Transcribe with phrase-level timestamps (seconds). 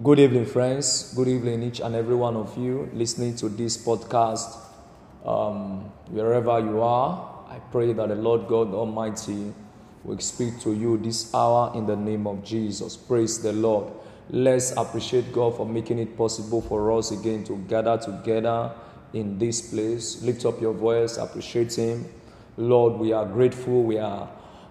[0.00, 1.12] Good evening, friends.
[1.16, 4.56] Good evening, each and every one of you listening to this podcast.
[5.26, 9.52] Um, wherever you are, I pray that the Lord God Almighty
[10.04, 12.96] will speak to you this hour in the name of Jesus.
[12.96, 13.92] Praise the Lord.
[14.30, 18.70] Let's appreciate God for making it possible for us again to gather together
[19.14, 20.22] in this place.
[20.22, 22.06] Lift up your voice, appreciate Him.
[22.56, 23.82] Lord, we are grateful.
[23.82, 24.30] We are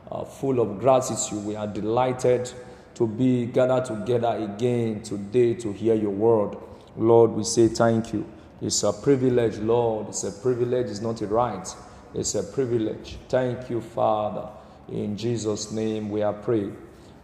[0.10, 1.44] uh, full of gratitude.
[1.44, 2.50] We are delighted
[2.98, 6.58] to be gathered together again today to hear your word.
[6.96, 8.26] Lord, we say thank you.
[8.60, 10.10] It's a privilege, Lord.
[10.10, 11.68] It's a privilege, it's not a right.
[12.16, 13.20] It's a privilege.
[13.30, 14.50] Thank you, Father.
[14.90, 16.76] In Jesus' name we are praying.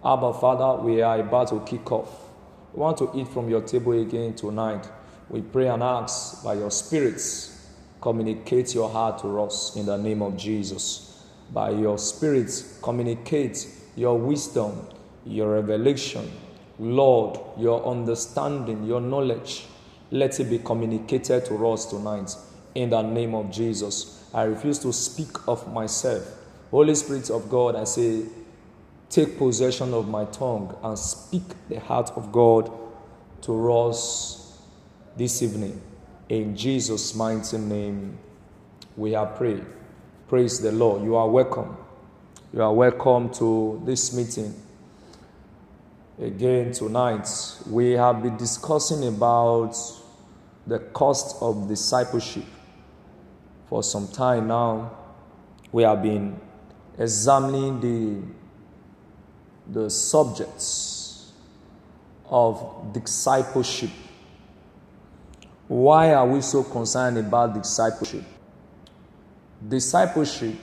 [0.06, 2.30] Abba, Father, we are about to kick off.
[2.72, 4.88] We want to eat from your table again tonight.
[5.28, 7.68] We pray and ask by your spirits,
[8.00, 11.26] communicate your heart to us in the name of Jesus.
[11.52, 14.88] By your spirits, communicate your wisdom
[15.26, 16.30] your revelation,
[16.80, 19.66] Lord, your understanding, your knowledge,
[20.12, 22.36] let it be communicated to us tonight
[22.76, 24.30] in the name of Jesus.
[24.34, 26.24] I refuse to speak of myself.
[26.72, 28.24] Holy Spirit of God, I say,
[29.10, 32.72] take possession of my tongue and speak the heart of God
[33.44, 34.58] to us
[35.16, 35.80] this evening.
[36.30, 38.18] In Jesus' mighty name,
[38.98, 39.64] we are prayed.
[40.28, 41.04] Praise the Lord.
[41.04, 41.78] You are welcome.
[42.52, 44.63] You are welcome to this meeting
[46.20, 47.28] again tonight.
[47.70, 49.76] We have been discussing about
[50.68, 52.46] the cost of discipleship
[53.68, 54.92] for some time now.
[55.72, 56.40] We have been
[56.98, 58.22] examining the,
[59.82, 61.32] the subjects
[62.30, 63.90] of discipleship.
[65.68, 68.24] Why are we so concerned about discipleship?
[69.68, 70.56] Discipleship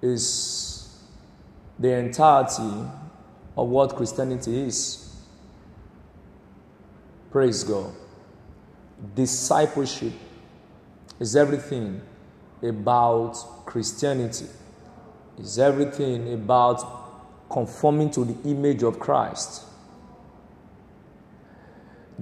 [0.00, 0.88] is
[1.78, 2.88] the entirety
[3.56, 5.16] of what Christianity is.
[7.30, 7.92] Praise God.
[9.14, 10.12] Discipleship
[11.20, 12.00] is everything
[12.62, 13.34] about
[13.66, 14.46] Christianity,
[15.38, 19.62] is everything about conforming to the image of Christ.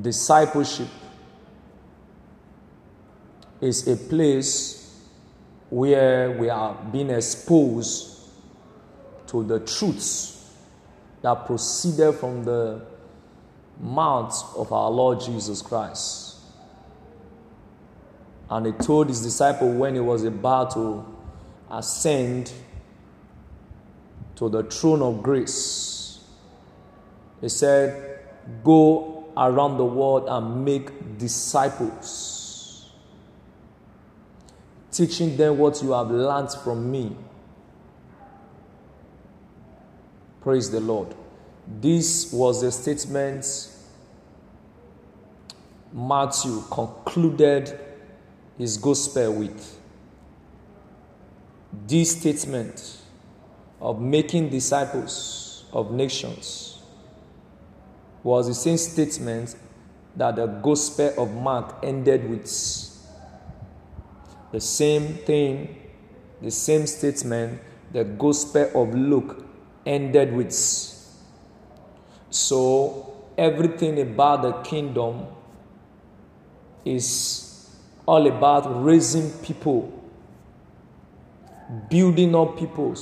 [0.00, 0.88] Discipleship
[3.60, 5.00] is a place
[5.70, 8.18] where we are being exposed
[9.28, 10.41] to the truths
[11.22, 12.82] that proceeded from the
[13.80, 16.36] mouth of our Lord Jesus Christ.
[18.50, 21.06] And he told his disciple when he was about to
[21.70, 22.52] ascend
[24.36, 26.20] to the throne of grace,
[27.40, 28.18] he said,
[28.64, 32.90] Go around the world and make disciples,
[34.90, 37.16] teaching them what you have learned from me
[40.42, 41.14] Praise the Lord.
[41.80, 43.46] This was a statement
[45.92, 47.78] Matthew concluded
[48.58, 49.78] his gospel with.
[51.86, 53.02] This statement
[53.80, 56.80] of making disciples of nations
[58.22, 59.54] was the same statement
[60.16, 62.46] that the gospel of Mark ended with.
[64.50, 65.76] The same thing,
[66.40, 67.60] the same statement
[67.92, 69.44] the gospel of Luke
[69.84, 70.52] ended with.
[72.30, 75.26] So, everything about the kingdom
[76.84, 77.70] is
[78.06, 79.92] all about raising people,
[81.88, 82.94] building up people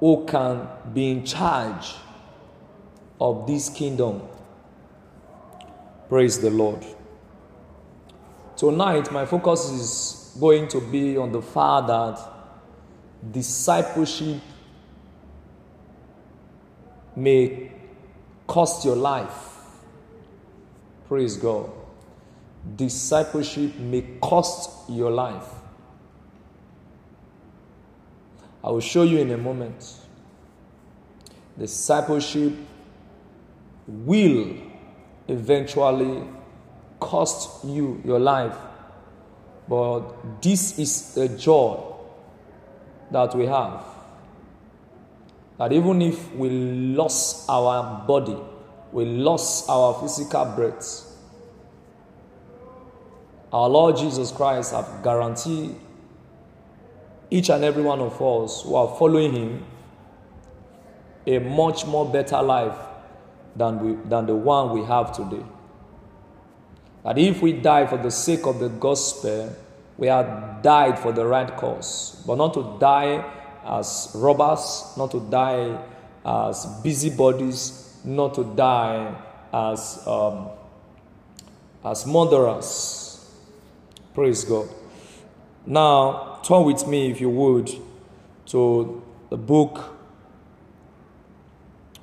[0.00, 1.94] who can be in charge
[3.20, 4.22] of this kingdom.
[6.08, 6.84] Praise the Lord.
[8.56, 12.18] Tonight, my focus is going to be on the fact that
[13.30, 14.40] discipleship
[17.16, 17.70] may
[18.46, 19.58] cost your life.
[21.08, 21.70] Praise God.
[22.76, 25.48] Discipleship may cost your life.
[28.64, 29.96] I will show you in a moment.
[31.58, 32.52] Discipleship
[33.86, 34.54] will
[35.28, 36.22] eventually
[37.00, 38.56] cost you your life.
[39.68, 41.82] But this is the joy
[43.10, 43.91] that we have
[45.62, 48.36] that even if we lost our body,
[48.90, 51.04] we lost our physical breath,
[53.52, 55.76] our Lord Jesus Christ have guaranteed
[57.30, 59.64] each and every one of us who are following Him
[61.28, 62.76] a much more better life
[63.54, 65.46] than, we, than the one we have today.
[67.04, 69.54] That if we die for the sake of the gospel,
[69.96, 75.20] we have died for the right cause, but not to die as robbers, not to
[75.20, 75.78] die
[76.24, 79.14] as busybodies, not to die
[79.52, 80.48] as um,
[81.84, 83.30] as murderers.
[84.14, 84.68] Praise God.
[85.66, 87.70] Now, turn with me, if you would,
[88.46, 89.96] to the book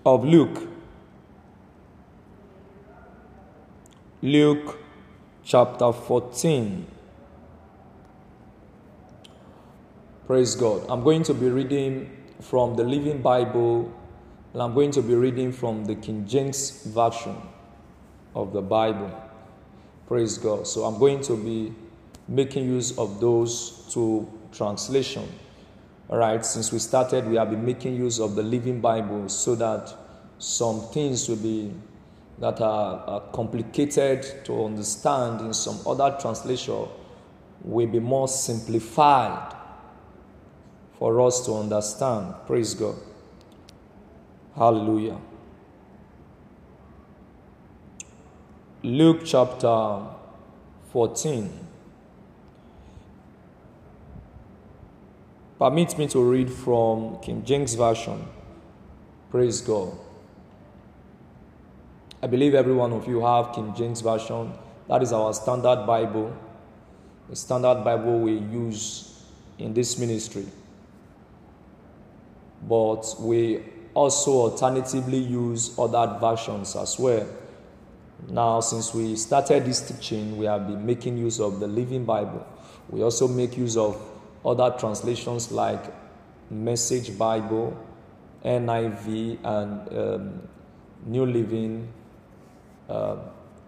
[0.06, 0.67] of Luke.
[4.21, 4.79] Luke
[5.44, 6.85] chapter 14.
[10.30, 10.86] Praise God.
[10.90, 13.92] I'm going to be reading from the Living Bible
[14.54, 17.36] and I'm going to be reading from the King James Version
[18.36, 19.12] of the Bible.
[20.08, 20.68] Praise God.
[20.68, 21.74] So I'm going to be
[22.28, 25.31] making use of those two translations.
[26.12, 29.56] All right, since we started, we have been making use of the Living Bible so
[29.56, 29.92] that
[30.38, 31.74] some things will be
[32.38, 36.88] that are, are complicated to understand in some other translation
[37.64, 39.56] will be more simplified
[41.00, 42.36] for us to understand.
[42.46, 42.96] Praise God.
[44.56, 45.18] Hallelujah.
[48.84, 50.01] Luke chapter
[50.92, 51.50] 14.
[55.57, 58.25] Permit me to read from King James Version.
[59.30, 59.98] Praise God.
[62.22, 64.52] I believe every one of you have King James Version.
[64.90, 66.36] That is our standard Bible,
[67.30, 69.24] the standard Bible we use
[69.57, 70.45] in this ministry.
[72.67, 73.63] But we
[73.94, 77.27] also alternatively use other versions as well.
[78.27, 82.45] Now, since we started this teaching, we have been making use of the Living Bible.
[82.89, 84.01] We also make use of
[84.45, 85.81] other translations like
[86.50, 87.77] Message Bible,
[88.44, 90.41] NIV, and um,
[91.06, 91.88] New Living
[92.89, 93.17] uh,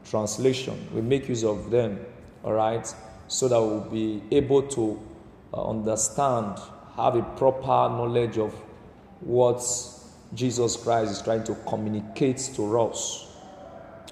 [0.09, 0.87] Translation.
[0.93, 1.99] We make use of them,
[2.43, 2.93] all right,
[3.27, 4.99] so that we'll be able to
[5.53, 6.57] uh, understand,
[6.95, 8.53] have a proper knowledge of
[9.21, 9.63] what
[10.33, 13.27] Jesus Christ is trying to communicate to us.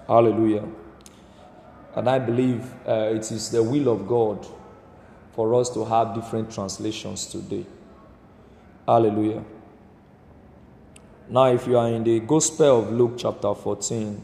[0.08, 0.68] Hallelujah.
[1.96, 4.46] And I believe uh, it is the will of God
[5.34, 7.66] for us to have different translations today.
[8.88, 9.44] Hallelujah.
[11.30, 14.22] Now, if you are in the Gospel of Luke, chapter 14,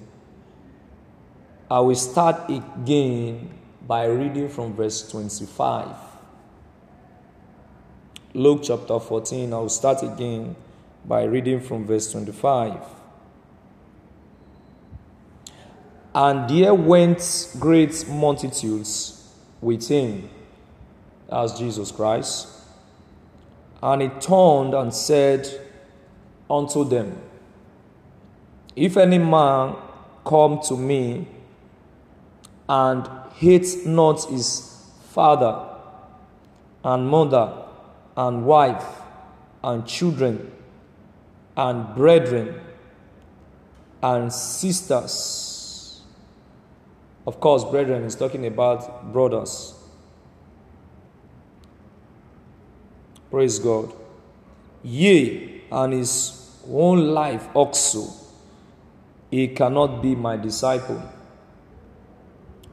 [1.70, 3.50] I will start again
[3.88, 5.96] by reading from verse 25.
[8.34, 10.56] Luke chapter 14, I will start again
[11.08, 12.80] by reading from verse 25.
[16.16, 20.30] And there went great multitudes with him,
[21.32, 22.48] as Jesus Christ.
[23.84, 25.48] And he turned and said
[26.50, 27.22] unto them,
[28.76, 29.76] If any man
[30.26, 31.28] come to me
[32.68, 34.82] and hate not his
[35.12, 35.70] father
[36.84, 37.66] and mother
[38.16, 38.86] and wife
[39.64, 40.52] and children
[41.58, 42.60] and brethren
[44.02, 46.02] and sisters.
[47.26, 49.74] Of course, brethren is talking about brothers.
[53.32, 53.92] Praise God.
[54.84, 58.08] Yea, and his own life also,
[59.32, 61.02] he cannot be my disciple.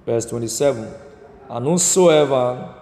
[0.04, 0.92] Verse 27
[1.48, 2.74] And whosoever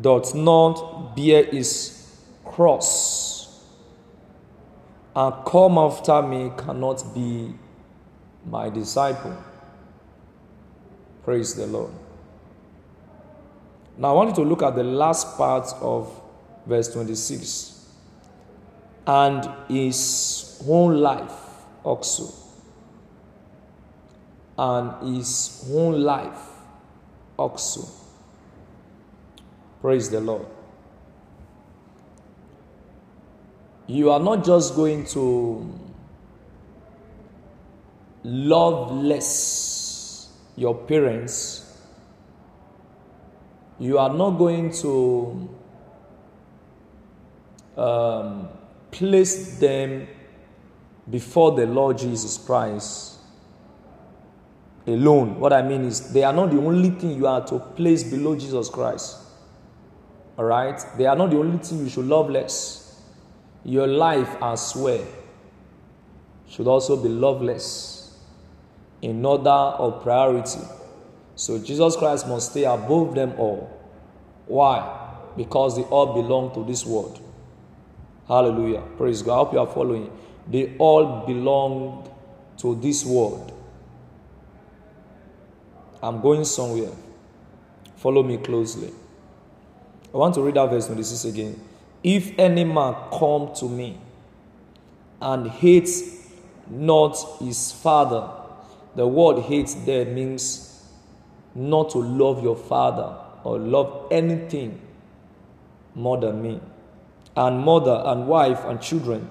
[0.00, 3.43] doth not bear his cross
[5.16, 7.54] and come after me cannot be
[8.46, 9.36] my disciple.
[11.24, 11.92] Praise the Lord.
[13.96, 16.20] Now I want you to look at the last part of
[16.66, 17.88] verse 26
[19.06, 21.32] and his own life
[21.84, 22.32] also.
[24.56, 26.48] And his own life
[27.36, 27.88] also.
[29.80, 30.46] Praise the Lord.
[33.86, 35.80] You are not just going to
[38.22, 41.60] love less your parents,
[43.78, 45.48] you are not going to
[47.76, 48.48] um,
[48.90, 50.06] place them
[51.10, 53.18] before the Lord Jesus Christ
[54.86, 55.38] alone.
[55.40, 58.36] What I mean is, they are not the only thing you are to place below
[58.36, 59.18] Jesus Christ.
[60.38, 60.80] All right?
[60.96, 62.83] They are not the only thing you should love less
[63.64, 65.04] your life as well
[66.48, 68.18] should also be loveless
[69.02, 70.60] in order of priority.
[71.34, 73.70] So Jesus Christ must stay above them all.
[74.46, 75.08] Why?
[75.36, 77.20] Because they all belong to this world.
[78.28, 78.82] Hallelujah.
[78.96, 79.34] Praise God.
[79.34, 80.10] I hope you are following.
[80.48, 82.10] They all belong
[82.58, 83.52] to this world.
[86.02, 86.92] I'm going somewhere.
[87.96, 88.92] Follow me closely.
[90.12, 91.60] I want to read that verse 26 again.
[92.04, 93.98] If any man come to me
[95.20, 96.28] and hates
[96.70, 98.30] not his father
[98.96, 100.82] The word hate there means
[101.54, 104.80] not to love your father or love anything
[105.94, 106.60] more than me.
[107.36, 109.28] And mother and wife and children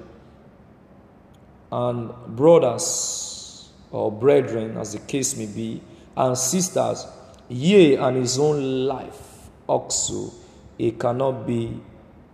[1.71, 5.81] and brothers or brethren, as the case may be,
[6.17, 7.07] and sisters,
[7.47, 10.31] yea, and his own life also,
[10.77, 11.79] it cannot be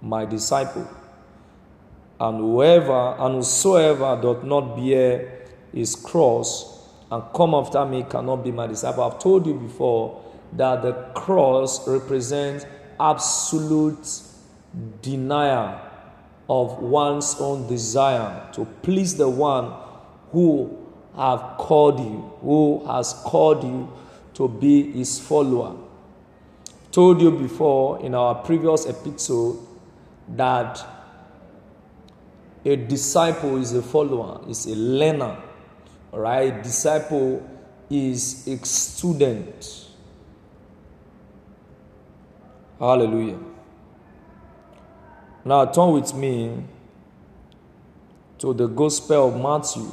[0.01, 0.87] my disciple.
[2.19, 8.51] And whoever and whosoever doth not bear his cross and come after me cannot be
[8.51, 9.03] my disciple.
[9.03, 12.65] I've told you before that the cross represents
[12.99, 14.21] absolute
[15.01, 15.79] denial
[16.49, 19.73] of one's own desire to please the one
[20.31, 20.75] who
[21.15, 23.91] have called you, who has called you
[24.33, 25.75] to be his follower.
[26.91, 29.57] Told you before in our previous episode
[30.35, 30.85] that
[32.65, 35.37] a disciple is a follower, is a learner.
[36.11, 36.63] Right?
[36.63, 37.47] Disciple
[37.89, 39.87] is a student.
[42.79, 43.39] Hallelujah.
[45.45, 46.63] Now turn with me
[48.39, 49.89] to the Gospel of Matthew.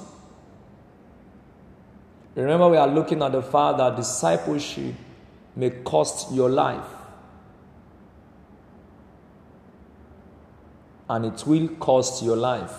[2.34, 4.94] Remember, we are looking at the fact that discipleship
[5.54, 6.95] may cost your life.
[11.08, 12.72] And it will cost your life.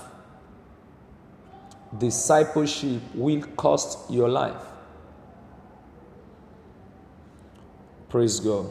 [1.97, 4.61] Discipleship will cost your life.
[8.09, 8.69] Praise God.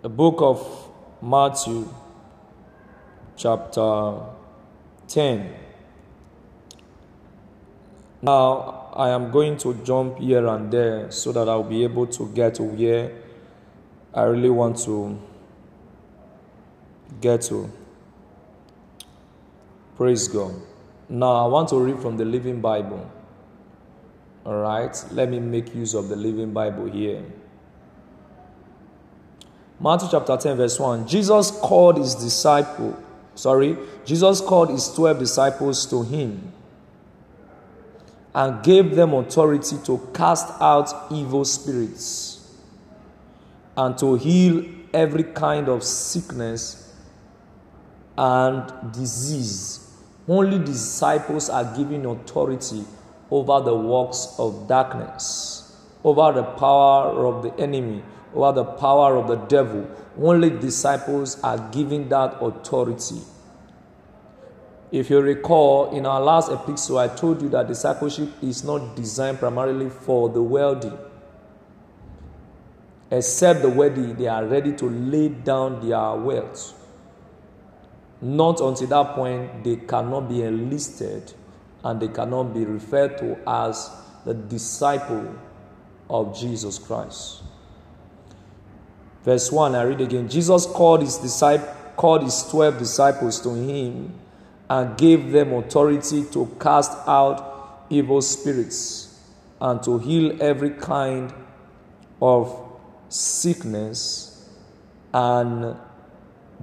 [0.00, 1.88] The book of Matthew,
[3.36, 4.20] chapter
[5.08, 5.54] 10.
[8.22, 12.28] Now, I am going to jump here and there so that I'll be able to
[12.28, 13.12] get where
[14.14, 15.18] I really want to
[17.20, 17.70] get to.
[19.96, 20.54] Praise God.
[21.08, 23.10] Now, I want to read from the Living Bible.
[24.44, 27.22] All right, let me make use of the Living Bible here.
[29.80, 31.06] Matthew chapter 10, verse 1.
[31.06, 32.96] Jesus called his disciple,
[33.34, 36.52] sorry, Jesus called his 12 disciples to him
[38.34, 42.37] and gave them authority to cast out evil spirits
[43.78, 46.94] and to heal every kind of sickness
[48.18, 49.88] and disease.
[50.26, 52.84] Only disciples are given authority
[53.30, 58.02] over the works of darkness, over the power of the enemy
[58.34, 59.88] over the power of the devil.
[60.20, 63.20] Only disciples are given that authority.
[64.90, 69.38] If you recall, in our last episode, I told you that discipleship is not designed
[69.38, 70.92] primarily for the wealthy.
[73.10, 76.74] Except the wealthy, they are ready to lay down their wealth.
[78.20, 81.32] Not until that point, they cannot be enlisted
[81.84, 83.90] and they cannot be referred to as
[84.24, 85.34] the disciple
[86.10, 87.42] of Jesus Christ.
[89.24, 90.28] Verse 1, I read again.
[90.28, 94.12] Jesus called his disciple, called his 12 disciples to him
[94.68, 99.20] and gave them authority to cast out evil spirits
[99.60, 101.32] and to heal every kind
[102.20, 102.67] of
[103.08, 104.48] sickness
[105.12, 105.76] and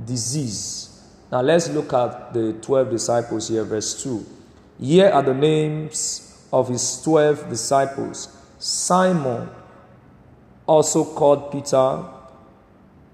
[0.05, 1.01] disease.
[1.31, 4.25] Now let's look at the 12 disciples here, verse 2.
[4.79, 9.49] Here are the names of his 12 disciples Simon,
[10.65, 12.03] also called Peter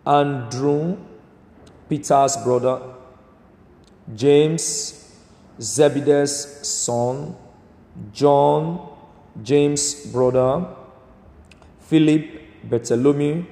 [0.05, 0.97] Andrew,
[1.89, 2.81] Peter's brother,
[4.15, 5.13] James,
[5.59, 7.35] Zebedee's son,
[8.13, 8.89] John,
[9.43, 10.65] James' brother,
[11.81, 13.45] Philip, Bartholomew,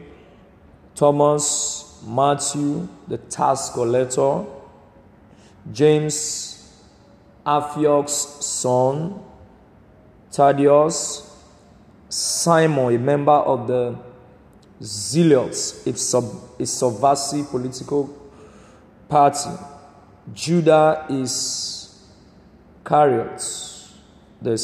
[0.96, 4.46] Thomas, Matthew, the tax collector,
[5.72, 6.84] James,
[7.46, 9.22] Alphaeus' son,
[10.32, 11.26] Thaddeus,
[12.10, 13.98] Simon, a member of the
[14.82, 16.26] zealots, a, sub,
[16.60, 18.10] a subversive political
[19.08, 19.50] party.
[20.34, 21.10] Judas
[22.86, 23.42] Iscariot,
[24.42, 24.56] the,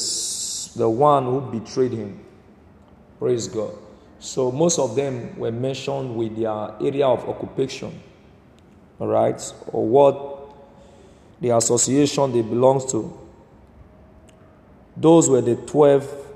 [0.76, 2.20] the one who betrayed him.
[3.20, 3.85] Praise God.
[4.26, 8.02] So most of them were mentioned with their area of occupation,
[8.98, 10.56] all right, or what
[11.40, 13.16] the association they belong to.
[14.98, 16.28] Those were the 12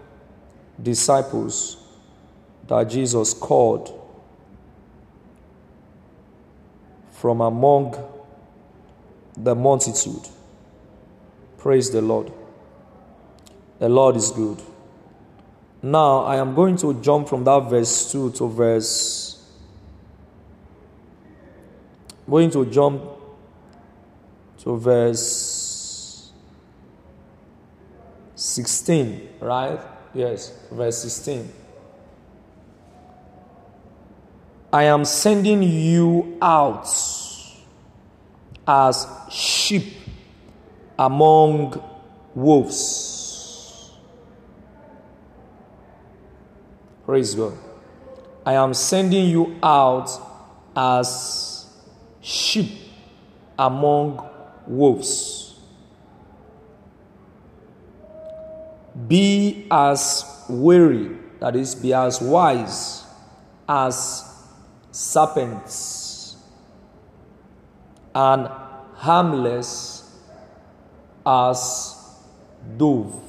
[0.84, 1.78] disciples
[2.68, 4.00] that Jesus called
[7.14, 7.96] from among
[9.36, 10.28] the multitude.
[11.58, 12.32] Praise the Lord.
[13.80, 14.62] The Lord is good.
[15.82, 19.40] Now I am going to jump from that verse 2 to verse
[22.30, 23.02] I'm going to jump
[24.60, 26.32] to verse
[28.36, 29.80] 16, right?
[30.14, 31.52] Yes, verse 16.
[34.72, 36.88] I am sending you out
[38.68, 39.96] as sheep
[41.00, 41.84] among
[42.36, 43.19] wolves.
[47.10, 47.58] Praise God.
[48.46, 50.12] I am sending you out
[50.76, 51.66] as
[52.22, 52.70] sheep
[53.58, 54.30] among
[54.68, 55.56] wolves.
[59.08, 63.04] Be as wary, that is, be as wise
[63.68, 64.24] as
[64.92, 66.38] serpents,
[68.14, 68.48] and
[68.94, 70.16] harmless
[71.26, 71.96] as
[72.78, 73.20] dove.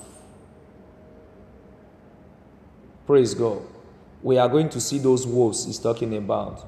[3.06, 3.69] Praise God.
[4.22, 6.66] We are going to see those wolves he's talking about.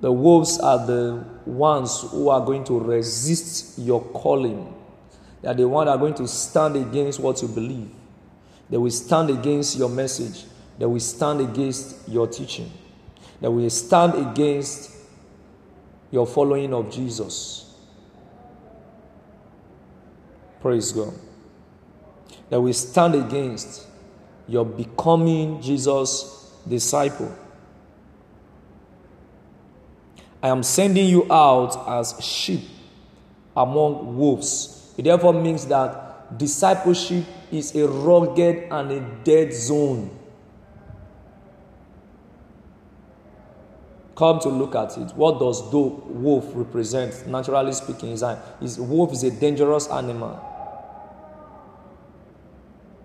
[0.00, 4.74] The wolves are the ones who are going to resist your calling.
[5.42, 7.90] They are the ones that are going to stand against what you believe.
[8.70, 10.44] They will stand against your message.
[10.78, 12.70] They will stand against your teaching.
[13.40, 14.92] They will stand against
[16.12, 17.74] your following of Jesus.
[20.60, 21.14] Praise God.
[22.50, 23.87] They will stand against
[24.48, 27.32] your becoming Jesus' disciple.
[30.42, 32.62] I am sending you out as sheep
[33.56, 34.94] among wolves.
[34.96, 40.16] It therefore means that discipleship is a rugged and a dead zone.
[44.16, 45.14] Come to look at it.
[45.14, 47.26] What does the wolf represent?
[47.28, 48.24] Naturally speaking, is,
[48.60, 50.44] is wolf is a dangerous animal.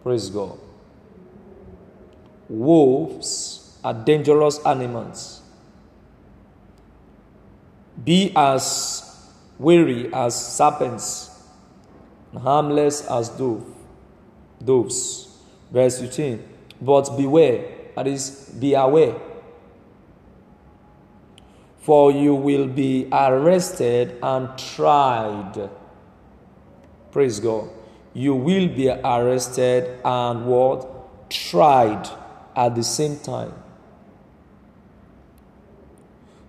[0.01, 0.57] Praise God.
[2.49, 5.41] Wolves are dangerous animals.
[8.03, 11.29] Be as wary as serpents,
[12.31, 13.65] and harmless as dove,
[14.63, 15.29] doves.
[15.71, 16.43] Verse 15.
[16.81, 17.65] But beware,
[17.95, 19.15] that is, be aware.
[21.81, 25.69] For you will be arrested and tried.
[27.11, 27.69] Praise God.
[28.13, 31.29] You will be arrested and what?
[31.29, 32.09] Tried
[32.55, 33.53] at the same time.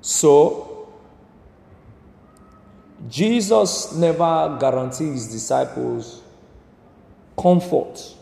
[0.00, 0.88] So,
[3.08, 6.22] Jesus never guaranteed his disciples
[7.38, 8.14] comfort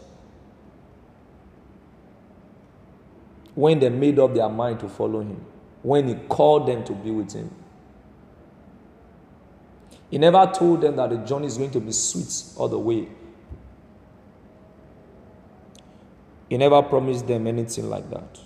[3.55, 5.45] when they made up their mind to follow him,
[5.83, 7.51] when he called them to be with him.
[10.11, 13.09] He never told them that the journey is going to be sweet all the way.
[16.53, 18.39] He never promised them anything like that.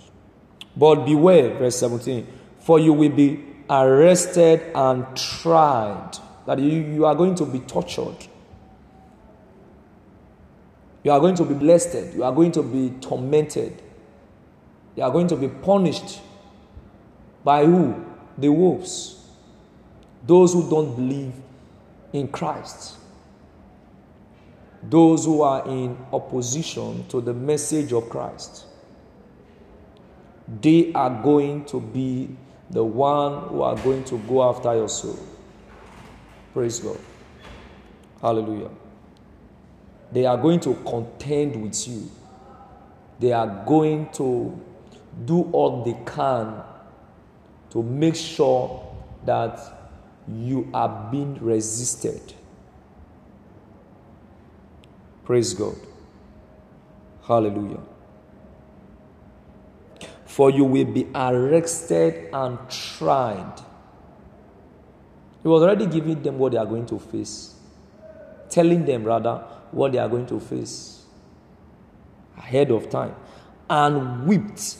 [0.77, 2.25] But beware, verse 17,
[2.57, 6.11] for you will be arrested and tried
[6.45, 8.15] that you, you are going to be tortured.
[11.03, 12.15] You are going to be blessed.
[12.15, 13.81] You are going to be tormented.
[14.95, 16.21] You are going to be punished.
[17.43, 18.05] By who?
[18.37, 19.21] The wolves.
[20.25, 21.33] Those who don't believe
[22.13, 22.95] in Christ.
[24.89, 28.65] Those who are in opposition to the message of Christ.
[30.61, 32.29] They are going to be
[32.69, 35.19] the one who are going to go after your soul.
[36.53, 36.97] Praise God.
[38.21, 38.69] Hallelujah.
[40.11, 42.09] They are going to contend with you.
[43.19, 44.59] They are going to
[45.25, 46.63] do all they can
[47.71, 48.95] to make sure
[49.25, 49.59] that
[50.27, 52.33] you are being resisted.
[55.27, 55.75] Praise God.
[57.27, 57.81] Hallelujah.
[60.25, 63.61] For you will be arrested and tried
[65.47, 67.55] he was already giving them what they are going to face,
[68.49, 69.35] telling them rather
[69.71, 71.05] what they are going to face
[72.37, 73.15] ahead of time,
[73.69, 74.75] and whipped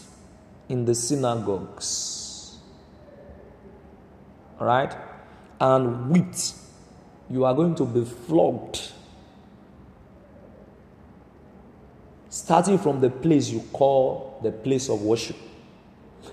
[0.68, 2.58] in the synagogues.
[4.60, 4.94] All right?
[5.62, 6.54] And whipped.
[7.30, 8.87] You are going to be flogged.
[12.48, 15.36] Starting from the place you call the place of worship.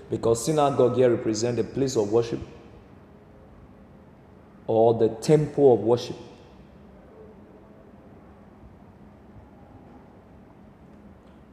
[0.09, 2.39] Because synagogue here represent the place of worship
[4.65, 6.15] or the temple of worship.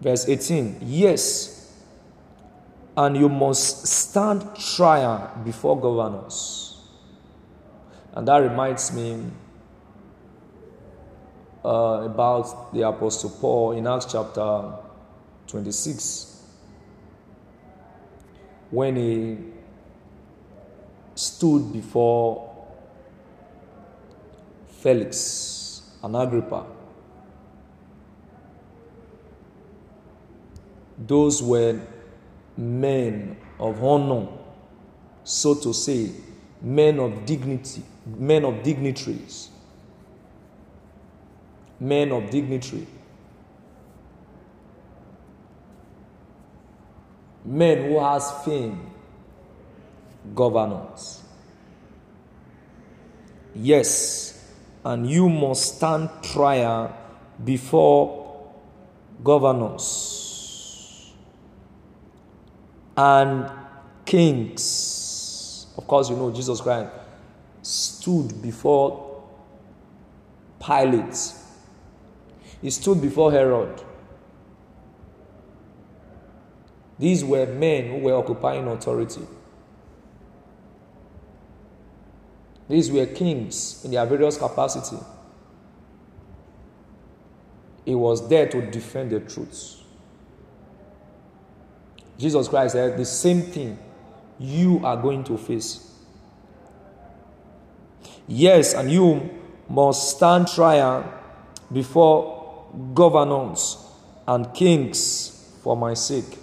[0.01, 1.75] Verse 18 Yes,
[2.96, 6.81] and you must stand trial before governors.
[8.12, 9.25] And that reminds me
[11.64, 14.72] uh, about the Apostle Paul in Acts chapter
[15.46, 16.42] 26
[18.70, 19.38] when he
[21.14, 22.48] stood before
[24.81, 26.66] Felix and Agrippa.
[30.98, 31.81] Those were
[32.57, 34.27] men of honor,
[35.22, 36.11] so to say,
[36.61, 39.51] men of dignity, men of dignitaries,
[41.83, 42.87] men of dignity,
[47.45, 48.88] men who has fame,
[50.33, 51.21] governors.
[53.57, 54.49] Yes,
[54.85, 56.97] and you must stand trial
[57.45, 58.53] before
[59.25, 61.12] governors
[62.97, 63.51] and
[64.05, 65.66] kings.
[65.77, 66.92] Of course, you know Jesus Christ
[67.62, 69.25] stood before
[70.64, 71.42] Pilate.
[72.62, 73.83] He stood before Herod.
[76.98, 79.22] These were men who were occupying authority.
[82.68, 84.96] These were kings in their various capacity.
[87.85, 89.81] He was there to defend the truth.
[92.16, 93.77] Jesus Christ said, The same thing
[94.38, 95.90] you are going to face.
[98.29, 99.29] Yes, and you
[99.68, 101.12] must stand trial
[101.72, 102.42] before
[102.95, 103.77] governors
[104.27, 106.39] and kings for my sake.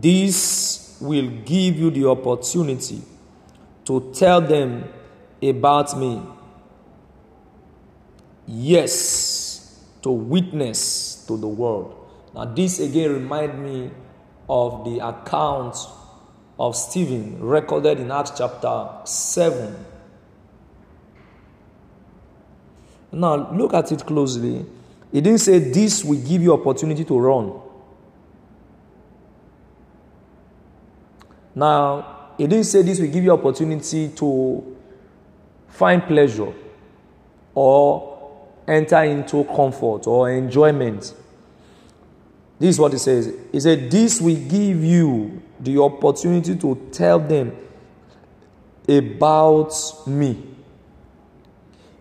[0.00, 3.02] This will give you the opportunity
[3.84, 4.84] to tell them
[5.42, 6.22] about me.
[8.46, 11.96] Yes, to witness to the world.
[12.34, 13.90] Now, this again remind me
[14.48, 15.76] of the account
[16.58, 19.86] of Stephen recorded in Acts chapter 7.
[23.12, 24.64] Now, look at it closely.
[25.12, 27.52] He didn't say this will give you opportunity to run.
[31.54, 34.76] Now, he didn't say this will give you opportunity to
[35.68, 36.52] find pleasure
[37.54, 41.12] or enter into comfort or enjoyment.
[42.58, 43.32] This is what he says.
[43.50, 47.56] He said, This will give you the opportunity to tell them
[48.88, 49.72] about
[50.06, 50.42] me,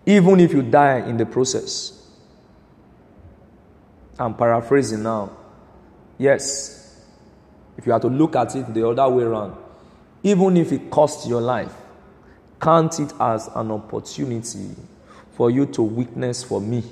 [0.09, 2.09] even if you die in the process.
[4.17, 5.37] I'm paraphrasing now.
[6.17, 7.05] Yes,
[7.77, 9.55] if you are to look at it the other way around,
[10.23, 11.71] even if it costs your life,
[12.59, 14.71] count it as an opportunity
[15.33, 16.83] for you to witness for me.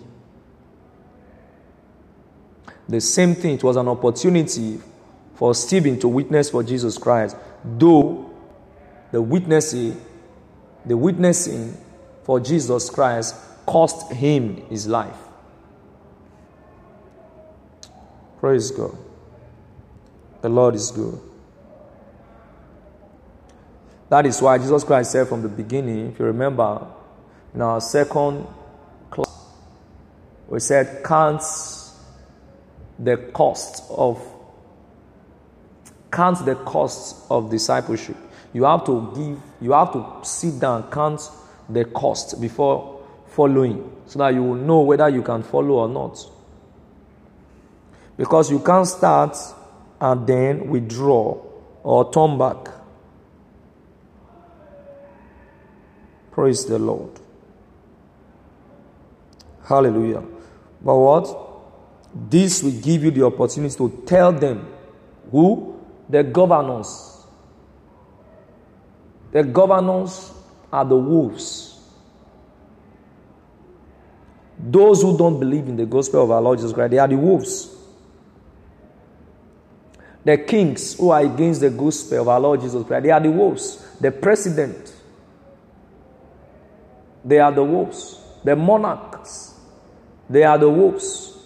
[2.88, 4.80] The same thing, it was an opportunity
[5.34, 8.32] for Stephen to witness for Jesus Christ, though
[9.12, 9.99] the witnessing,
[10.86, 11.75] the witnessing
[12.27, 13.35] for Jesus Christ
[13.65, 15.17] cost him his life.
[18.41, 18.97] Praise God.
[20.41, 21.19] The Lord is good.
[24.09, 26.85] That is why Jesus Christ said from the beginning, if you remember,
[27.55, 28.45] in our second
[29.09, 29.45] class,
[30.49, 31.41] we said, count
[32.99, 34.21] the cost of
[36.11, 38.17] count the cost of discipleship.
[38.53, 41.21] You have to give, you have to sit down, count
[41.69, 46.17] the cost before following, so that you will know whether you can follow or not.
[48.17, 49.38] Because you can't start
[49.99, 51.38] and then withdraw
[51.84, 52.58] or turn back.
[56.32, 57.12] Praise the Lord.
[59.63, 60.23] Hallelujah.
[60.82, 61.43] But what?
[62.30, 64.67] This will give you the opportunity to tell them
[65.32, 65.80] who?
[66.10, 67.25] The governors.
[69.32, 70.32] The governors
[70.71, 71.80] are the wolves.
[74.60, 77.17] Those who don't believe in the gospel of our Lord Jesus Christ, they are the
[77.17, 77.75] wolves.
[80.25, 83.32] The kings who are against the gospel of our Lord Jesus Christ, they are the
[83.32, 83.86] wolves.
[84.01, 84.93] The president,
[87.23, 88.19] they are the wolves.
[88.43, 89.53] The monarchs,
[90.30, 91.38] they are the wolves.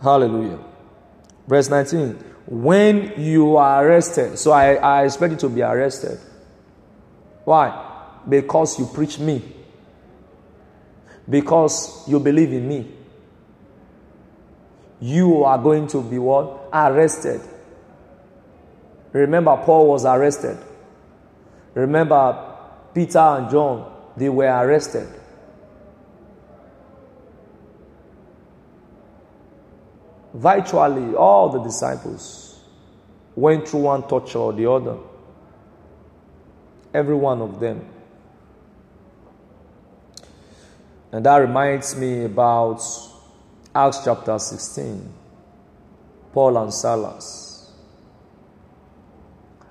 [0.00, 0.58] Hallelujah.
[1.48, 2.33] Verse 19.
[2.46, 6.18] When you are arrested, so I, I expect you to be arrested.
[7.44, 8.20] Why?
[8.28, 9.42] Because you preach me.
[11.28, 12.90] Because you believe in me.
[15.00, 16.68] You are going to be what?
[16.72, 17.40] Arrested.
[19.12, 20.58] Remember, Paul was arrested.
[21.74, 22.56] Remember,
[22.94, 25.08] Peter and John, they were arrested.
[30.34, 32.60] Virtually all the disciples
[33.34, 34.98] went through one torture or the other.
[36.92, 37.88] Every one of them.
[41.12, 42.82] And that reminds me about
[43.74, 45.12] Acts chapter 16.
[46.32, 47.44] Paul and Silas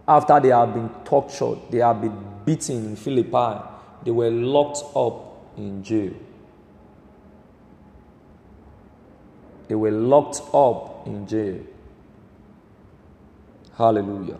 [0.07, 3.61] after they have been tortured, they have been beaten in Philippi,
[4.03, 6.11] they were locked up in jail.
[9.67, 11.59] They were locked up in jail.
[13.77, 14.37] Hallelujah.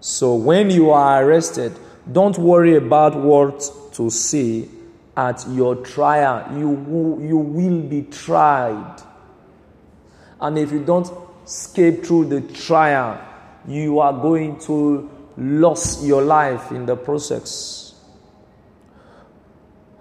[0.00, 1.72] So when you are arrested,
[2.10, 4.68] don't worry about what to say
[5.16, 6.56] at your trial.
[6.56, 9.02] You you will be tried.
[10.40, 11.10] And if you don't
[11.44, 13.20] escape through the trial,
[13.66, 17.94] you are going to lose your life in the process.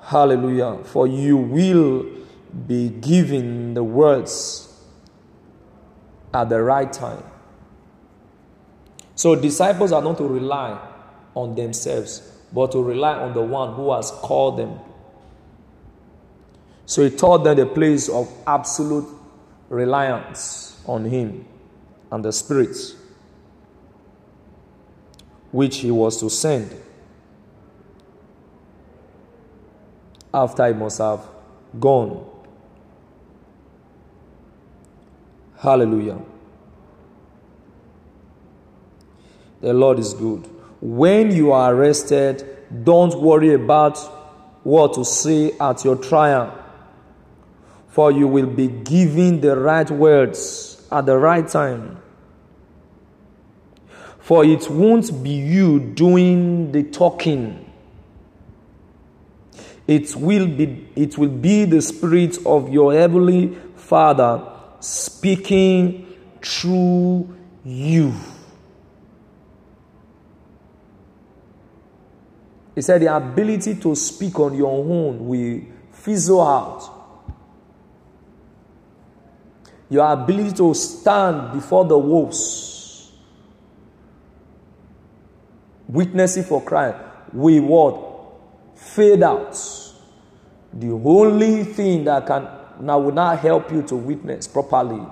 [0.02, 0.84] Hallelujah.
[0.84, 2.06] For you will
[2.68, 4.74] be given the words
[6.34, 7.24] at the right time.
[9.16, 10.80] So, disciples are not to rely
[11.36, 14.80] on themselves, but to rely on the one who has called them.
[16.86, 19.08] So, he taught them the place of absolute
[19.70, 21.46] reliance on him
[22.12, 22.78] and the Spirit,
[25.52, 26.76] which he was to send
[30.34, 31.26] after he must have
[31.80, 32.35] gone.
[35.58, 36.20] Hallelujah.
[39.62, 40.48] The Lord is good.
[40.82, 42.46] When you are arrested,
[42.84, 43.98] don't worry about
[44.64, 46.54] what to say at your trial,
[47.88, 52.02] for you will be given the right words at the right time.
[54.20, 57.62] For it won't be you doing the talking.
[59.88, 64.55] It will be, it will be the Spirit of your Heavenly Father
[64.86, 66.06] speaking
[66.42, 68.14] through you.
[72.76, 76.92] He said the ability to speak on your own will fizzle out.
[79.90, 83.12] Your ability to stand before the wolves,
[85.88, 86.98] witnessing for Christ,
[87.34, 88.80] will what?
[88.80, 89.54] Fade out.
[90.74, 92.48] The only thing that can
[92.82, 95.06] now will not help you to witness properly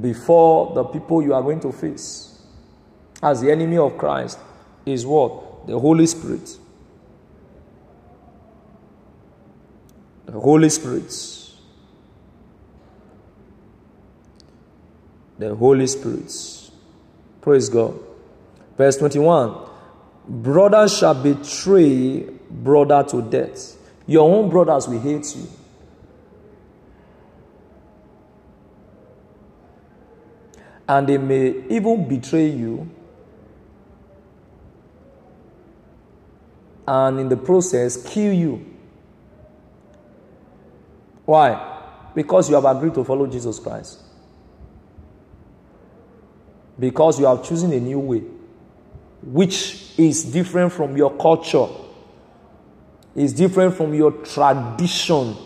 [0.00, 2.42] before the people you are going to face
[3.22, 4.38] as the enemy of Christ
[4.84, 5.66] is what?
[5.66, 6.58] The Holy Spirit.
[10.26, 11.14] The Holy Spirit.
[15.38, 16.70] The Holy Spirit.
[17.40, 17.98] Praise God.
[18.76, 19.54] Verse 21
[20.26, 22.20] Brother shall betray
[22.50, 23.73] brother to death.
[24.06, 25.46] Your own brothers will hate you.
[30.86, 32.90] And they may even betray you
[36.86, 38.66] and in the process kill you.
[41.24, 42.10] Why?
[42.14, 44.02] Because you have agreed to follow Jesus Christ.
[46.78, 48.22] Because you have chosen a new way,
[49.22, 51.66] which is different from your culture,
[53.14, 55.36] is different from your tradition.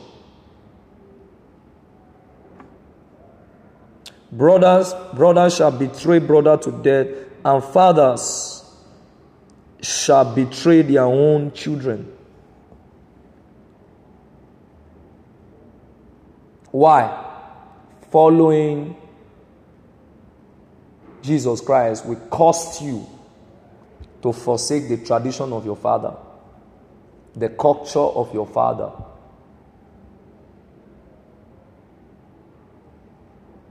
[4.31, 7.09] Brothers, brothers shall betray brother to death,
[7.45, 8.65] and fathers
[9.81, 12.13] shall betray their own children.
[16.71, 17.25] Why?
[18.11, 18.97] Following
[21.23, 23.07] Jesus Christ will cost you
[24.23, 26.15] to forsake the tradition of your father,
[27.39, 28.91] the culture of your father.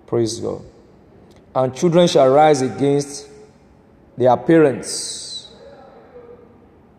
[0.06, 0.62] Praise God.
[1.53, 3.27] And children shall rise against
[4.17, 5.51] their parents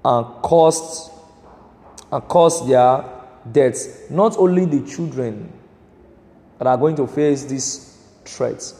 [0.05, 1.11] and caused
[2.11, 3.05] and cause their
[3.51, 4.11] deaths.
[4.11, 5.53] Not only the children
[6.59, 8.75] that are going to face these threats,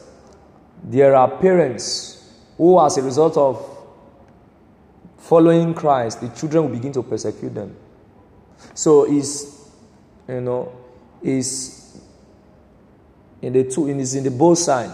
[0.83, 3.78] there are parents who, as a result of
[5.29, 7.75] following Christ, the children will begin to persecute them.
[8.73, 9.69] So is
[10.27, 10.75] you know
[11.21, 12.01] is
[13.39, 14.89] in the two is in the both side.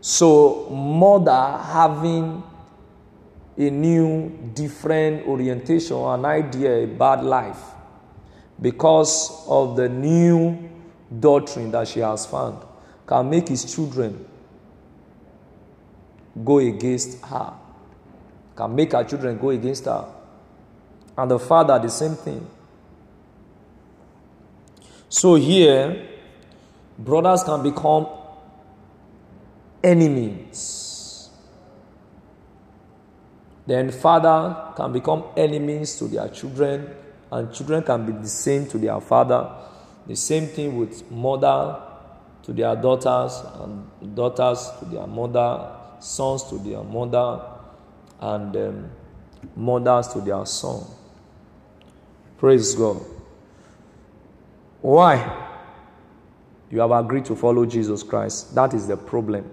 [0.00, 2.42] So mother having
[3.56, 7.60] a new, different orientation, an idea about life
[8.60, 10.70] because of the new
[11.20, 12.64] doctrine that she has found
[13.06, 14.26] can make his children
[16.44, 17.52] go against her,
[18.56, 20.04] can make her children go against her.
[21.16, 22.46] And the father, the same thing.
[25.08, 26.08] So here,
[26.98, 28.06] brothers can become
[29.82, 30.90] enemies
[33.70, 36.90] then father can become enemies to their children,
[37.30, 39.48] and children can be the same to their father.
[40.08, 41.80] The same thing with mother
[42.42, 47.40] to their daughters, and daughters to their mother, sons to their mother,
[48.20, 48.90] and um,
[49.56, 50.84] mothers to their son.
[52.38, 53.00] Praise God.
[54.80, 55.46] Why?
[56.70, 58.54] You have agreed to follow Jesus Christ.
[58.54, 59.50] That is the problem.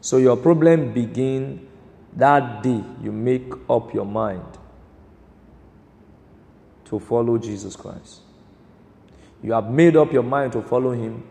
[0.00, 1.66] So your problem begin
[2.16, 4.58] that day you make up your mind
[6.86, 8.20] to follow Jesus Christ.
[9.42, 11.24] You have made up your mind to follow him,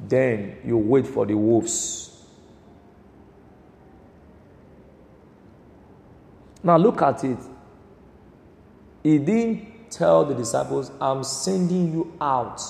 [0.00, 2.01] then you wait for the wolves.
[6.62, 7.38] Now look at it.
[9.02, 12.60] He didn't tell the disciples, I'm sending you out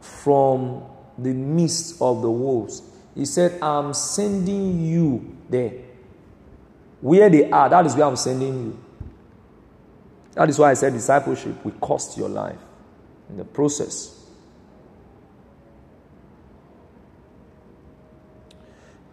[0.00, 0.82] from
[1.18, 2.82] the midst of the wolves.
[3.14, 5.72] He said, I'm sending you there.
[7.00, 8.84] Where they are, that is where I'm sending you.
[10.34, 12.58] That is why I said discipleship will cost your life
[13.28, 14.18] in the process.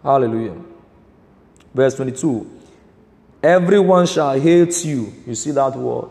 [0.02, 0.56] Hallelujah.
[1.74, 2.59] Verse 22
[3.42, 5.12] Everyone shall hate you.
[5.26, 6.10] You see that word?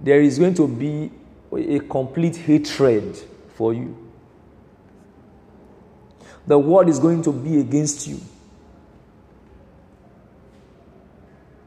[0.00, 1.10] There is going to be
[1.52, 3.18] a complete hatred
[3.54, 3.96] for you.
[6.46, 8.20] The world is going to be against you.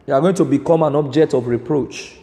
[0.08, 2.16] You are going to become an object of reproach.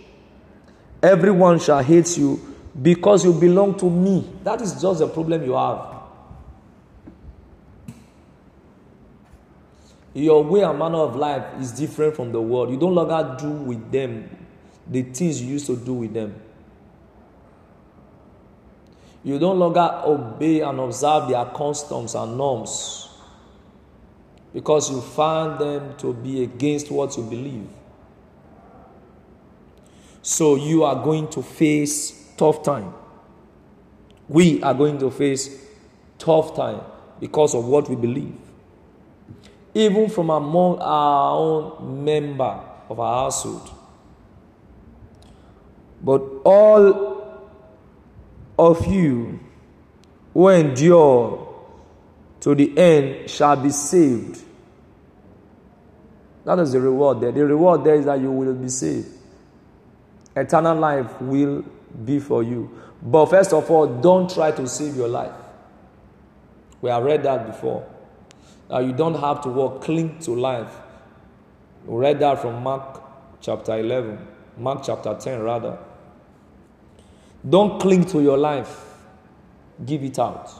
[1.02, 2.38] Everyone shall hate you
[2.80, 4.28] because you belong to me.
[4.44, 5.99] That is just the problem you have.
[10.12, 12.70] Your way and manner of life is different from the world.
[12.70, 14.28] You don't longer do with them
[14.86, 16.34] the things you used to do with them.
[19.22, 23.08] You don't longer obey and observe their customs and norms
[24.52, 27.68] because you find them to be against what you believe.
[30.22, 32.92] So you are going to face tough time.
[34.28, 35.66] We are going to face
[36.18, 36.80] tough time
[37.20, 38.34] because of what we believe.
[39.74, 43.70] Even from among our own member of our household.
[46.02, 47.20] But all
[48.58, 49.40] of you
[50.34, 51.46] who endure
[52.40, 54.42] to the end shall be saved.
[56.44, 57.32] That is the reward there.
[57.32, 59.08] The reward there is that you will be saved.
[60.34, 61.64] Eternal life will
[62.04, 62.70] be for you.
[63.02, 65.32] But first of all, don't try to save your life.
[66.80, 67.86] We have read that before.
[68.70, 70.72] Now you don't have to walk, cling to life.
[71.84, 73.02] We read that from Mark
[73.40, 74.18] chapter 11,
[74.58, 75.76] Mark chapter 10, rather.
[77.48, 78.84] Don't cling to your life,
[79.84, 80.50] give it out.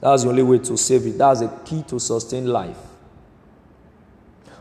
[0.00, 1.18] That's the only way to save it.
[1.18, 2.78] That's the key to sustain life.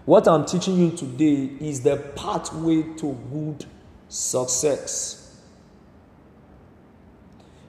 [0.05, 3.65] What I'm teaching you today is the pathway to good
[4.07, 5.39] success.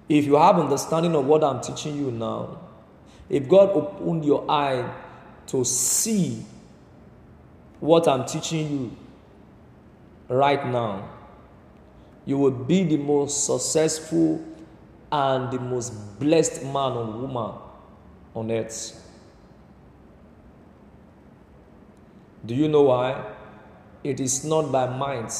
[0.08, 2.65] If you have understanding of what I'm teaching you now,
[3.28, 4.92] if God opened your eye
[5.48, 6.44] to see
[7.80, 8.96] what I'm teaching you
[10.28, 11.08] right now,
[12.24, 14.44] you will be the most successful
[15.10, 17.52] and the most blessed man or woman
[18.34, 19.02] on earth.
[22.44, 23.24] Do you know why?
[24.04, 25.32] It is not by might,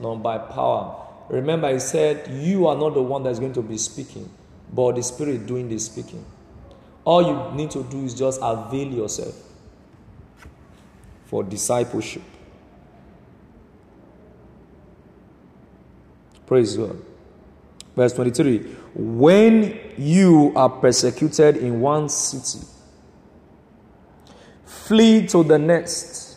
[0.00, 1.06] nor by power.
[1.28, 4.28] Remember, he said, You are not the one that's going to be speaking,
[4.72, 6.24] but the Spirit doing the speaking.
[7.08, 9.34] All you need to do is just avail yourself
[11.24, 12.20] for discipleship.
[16.44, 16.98] Praise God.
[17.96, 18.58] Verse 23
[18.94, 22.66] When you are persecuted in one city,
[24.66, 26.36] flee to the next.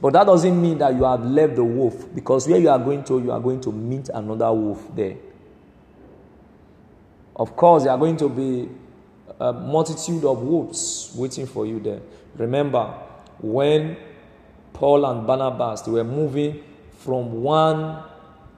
[0.00, 3.04] But that doesn't mean that you have left the wolf because where you are going
[3.04, 5.18] to, you are going to meet another wolf there.
[7.34, 8.68] Of course, there are going to be
[9.40, 12.00] a multitude of wolves waiting for you there.
[12.36, 12.84] Remember,
[13.40, 13.96] when
[14.72, 16.62] Paul and Barnabas were moving
[16.98, 18.02] from one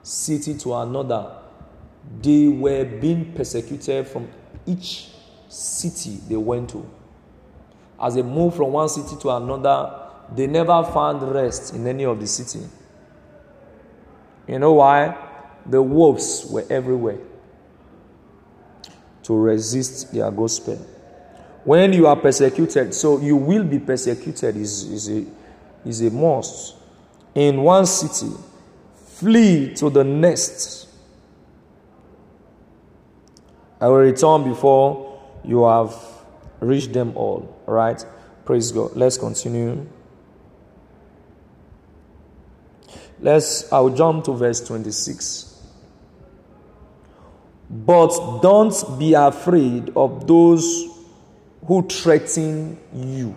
[0.02, 1.30] city to another,
[2.20, 4.28] they were being persecuted from
[4.66, 5.10] each
[5.48, 6.88] city they went to.
[8.00, 10.00] As they moved from one city to another,
[10.34, 12.66] they never found rest in any of the city.
[14.48, 15.16] You know why?
[15.66, 17.18] The wolves were everywhere
[19.24, 20.76] to resist their gospel.
[21.64, 25.24] When you are persecuted, so you will be persecuted is, is, a,
[25.84, 26.76] is a must.
[27.34, 28.32] In one city,
[29.06, 30.88] flee to the next.
[33.80, 35.94] I will return before you have
[36.60, 37.62] reached them all.
[37.66, 38.04] Right?
[38.44, 38.94] Praise God.
[38.94, 39.86] Let's continue.
[43.20, 45.53] Let's I'll jump to verse 26.
[47.70, 50.86] But don't be afraid of those
[51.66, 53.34] who threaten you.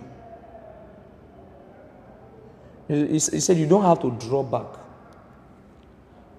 [2.88, 4.66] He said, You don't have to draw back.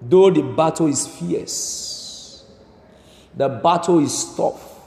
[0.01, 2.45] Though the battle is fierce,
[3.35, 4.79] the battle is tough.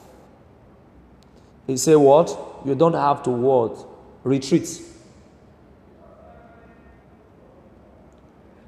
[1.67, 2.37] He said, What?
[2.65, 3.87] You don't have to what?
[4.25, 4.81] Retreat.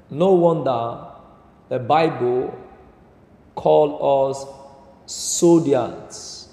[0.09, 1.07] No wonder
[1.67, 2.53] the Bible
[3.55, 4.45] called us
[5.05, 6.47] soldiers.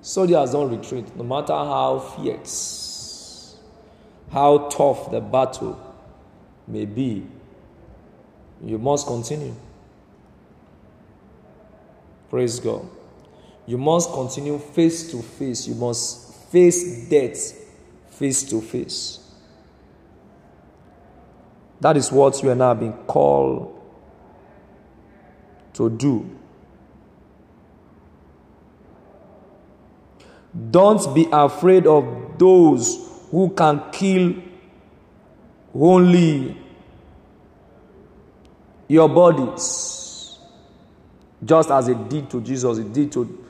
[0.00, 3.56] Soldiers don't retreat, no matter how fierce,
[4.30, 5.78] how tough the battle
[6.66, 7.26] may be.
[8.64, 9.54] You must continue.
[12.30, 12.88] Praise God.
[13.66, 15.68] You must continue face to face.
[15.68, 17.58] You must face death
[18.12, 19.18] face to face.
[21.80, 23.71] That is what you and I have been called
[25.74, 26.28] to do.
[30.70, 34.34] Don't be afraid of those who can kill
[35.74, 36.56] only
[38.88, 40.38] your bodies,
[41.42, 43.44] just as it did to Jesus, it did to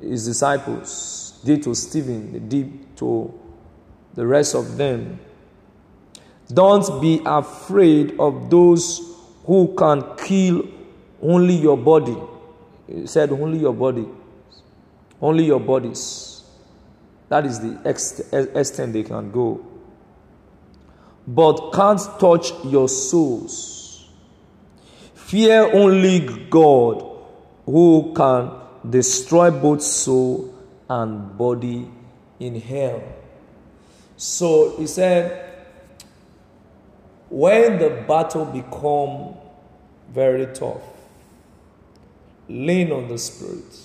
[0.00, 3.32] his disciples, did to Stephen, it did to
[4.14, 5.20] the rest of them.
[6.52, 9.00] Don't be afraid of those
[9.44, 10.64] who can kill
[11.22, 12.16] only your body.
[12.86, 14.06] He said, only your body.
[15.20, 16.44] Only your bodies.
[17.28, 17.80] That is the
[18.54, 19.64] extent they can go.
[21.26, 24.08] But can't touch your souls.
[25.14, 27.04] Fear only God
[27.64, 28.52] who can
[28.88, 30.54] destroy both soul
[30.88, 31.90] and body
[32.38, 33.02] in hell.
[34.16, 35.42] So he said,
[37.28, 39.34] when the battle become
[40.12, 40.82] very tough,
[42.48, 43.78] lean on the Spirit.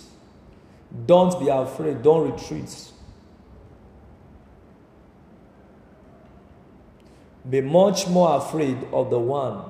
[1.06, 2.02] Don't be afraid.
[2.02, 2.92] Don't retreat.
[7.50, 9.64] Be much more afraid of the one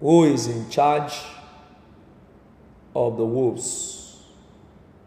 [0.00, 1.14] who is in charge
[2.94, 4.18] of the wolves,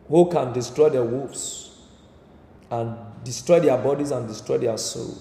[0.07, 1.77] who can destroy the wolves
[2.71, 5.15] and destroy their bodies and destroy their soul.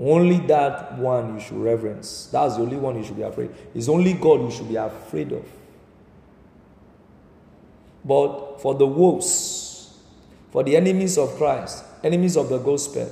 [0.00, 2.28] Only that one you should reverence.
[2.32, 3.50] That's the only one you should be afraid.
[3.74, 5.44] It's only God you should be afraid of.
[8.02, 9.98] But for the wolves,
[10.50, 13.10] for the enemies of Christ, enemies of the gospel,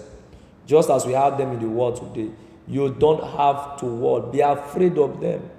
[0.67, 2.33] just as we have them in the world today,
[2.67, 4.33] you don't have to worry.
[4.33, 5.51] Be afraid of them.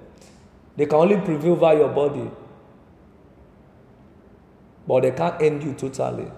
[0.76, 2.28] They can only prevail over your body.
[4.86, 6.30] But they can't end you totally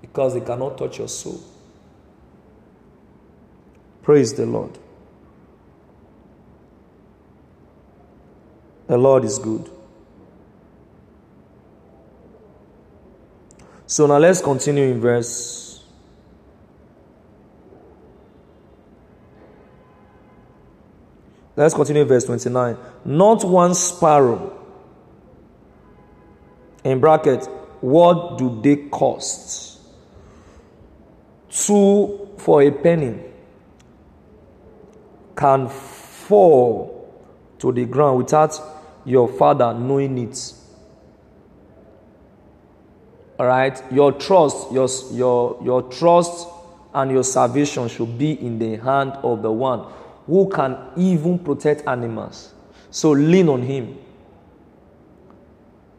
[0.00, 1.40] because they cannot touch your soul.
[4.02, 4.78] Praise the Lord.
[8.88, 9.70] The Lord is good.
[13.86, 15.84] So now let's continue in verse.
[21.54, 22.76] Let's continue in verse 29.
[23.04, 24.58] Not one sparrow.
[26.82, 27.46] In bracket,
[27.80, 29.78] what do they cost?
[31.50, 33.31] Two for a penny
[35.36, 36.92] can fall
[37.58, 38.58] to the ground without
[39.04, 40.54] your father knowing it.
[43.38, 46.48] All right, your trust, your, your, your trust
[46.94, 49.90] and your salvation should be in the hand of the one
[50.26, 52.54] who can even protect animals.
[52.90, 53.98] So lean on him.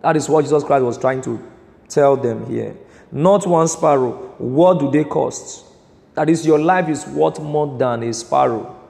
[0.01, 1.41] That is what Jesus Christ was trying to
[1.87, 2.77] tell them here.
[3.11, 4.33] Not one sparrow.
[4.37, 5.65] What do they cost?
[6.13, 8.82] That is, your life is worth more than a sparrow.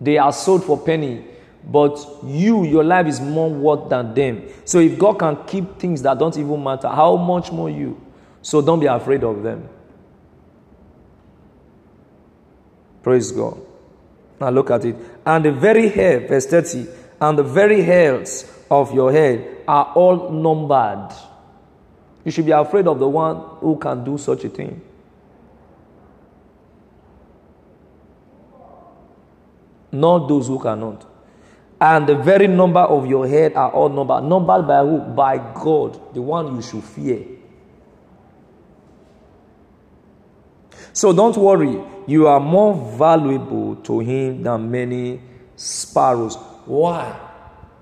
[0.00, 1.24] They are sold for penny,
[1.64, 4.48] but you, your life is more worth than them.
[4.64, 8.00] So if God can keep things that don't even matter, how much more you?
[8.42, 9.68] So don't be afraid of them.
[13.02, 13.60] Praise God.
[14.40, 14.96] Now look at it.
[15.24, 16.86] And the very hair, verse 30,
[17.20, 21.14] and the very hairs of your head are all numbered.
[22.24, 24.80] You should be afraid of the one who can do such a thing.
[29.92, 31.06] Not those who cannot.
[31.80, 34.24] And the very number of your head are all numbered.
[34.24, 34.98] Numbered by who?
[35.00, 37.22] By God, the one you should fear.
[40.92, 45.20] So don't worry, you are more valuable to him than many
[45.54, 46.36] sparrows.
[46.64, 47.14] Why?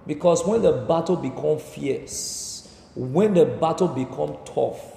[0.07, 4.93] Because when the battle becomes fierce, when the battle becomes tough,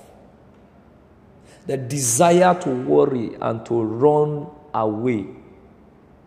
[1.67, 5.27] the desire to worry and to run away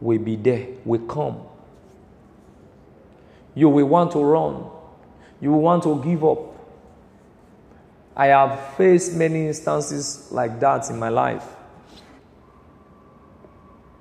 [0.00, 1.40] will be there, will come.
[3.54, 4.64] You will want to run.
[5.40, 6.38] You will want to give up.
[8.16, 11.44] I have faced many instances like that in my life.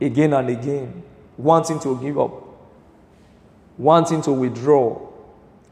[0.01, 1.03] Again and again,
[1.37, 2.31] wanting to give up,
[3.77, 5.07] wanting to withdraw.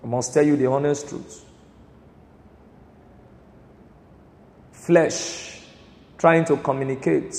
[0.03, 1.43] I must tell you the honest truth.
[4.71, 5.61] Flesh
[6.17, 7.36] trying to communicate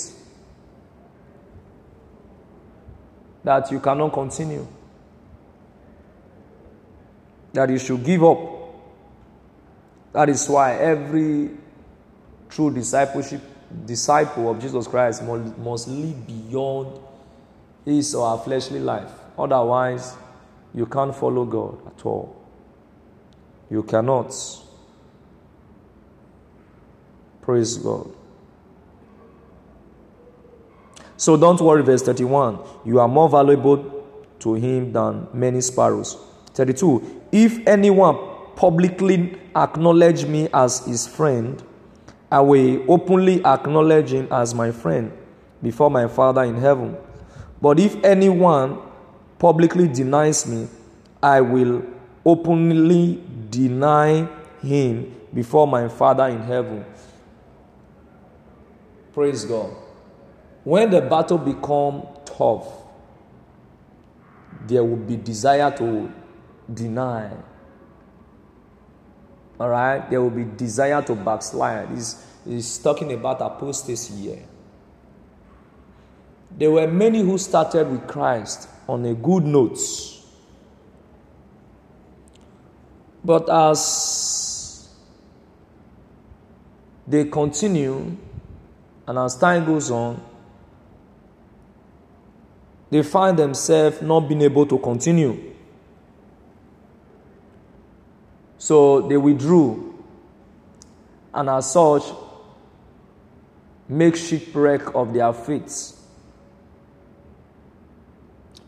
[3.43, 4.67] that you cannot continue,
[7.53, 8.37] that you should give up.
[10.13, 11.51] That is why every
[12.49, 13.41] true discipleship
[13.85, 16.99] disciple of Jesus Christ must, live beyond
[17.85, 19.11] his or her fleshly life.
[19.37, 20.15] Otherwise,
[20.73, 22.35] you can't follow God at all.
[23.69, 24.33] You cannot.
[27.41, 28.09] Praise God.
[31.19, 32.59] So don't worry, verse 31.
[32.85, 34.05] You are more valuable
[34.39, 36.15] to him than many sparrows.
[36.53, 37.23] 32.
[37.33, 38.15] If anyone
[38.55, 41.61] publicly acknowledge me as his friend,
[42.31, 45.11] I will openly acknowledge him as my friend
[45.61, 46.95] before my Father in heaven.
[47.61, 48.79] But if anyone
[49.39, 50.69] publicly denies me,
[51.21, 51.83] I will
[52.25, 54.25] openly deny
[54.61, 56.85] him before my Father in heaven.
[59.11, 59.88] Praise God.
[60.69, 62.67] When the battle become tough,
[64.67, 66.11] there will be desire to
[66.71, 67.31] deny.
[69.59, 71.89] All right, there will be desire to backslide.
[71.89, 74.43] He's, he's talking about apostasy here.
[76.55, 79.79] There were many who started with Christ on a good note.
[83.25, 84.87] But as
[87.07, 88.15] they continue,
[89.07, 90.28] and as time goes on,
[92.89, 95.53] they find themselves not being able to continue.
[98.57, 100.03] So they withdrew,
[101.33, 102.03] and as such,
[103.87, 105.95] make shipwreck of their faith.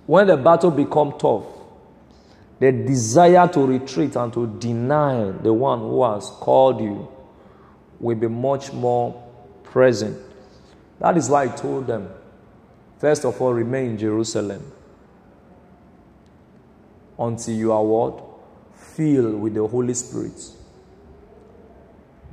[0.05, 1.43] When the battle become tough,
[2.59, 7.07] the desire to retreat and to deny the one who has called you
[7.99, 9.27] will be much more
[9.63, 10.17] present.
[10.99, 12.09] That is why I told them
[13.01, 14.71] First of all, remain in Jerusalem
[17.17, 18.23] until you are what?
[18.75, 20.39] Filled with the Holy Spirit.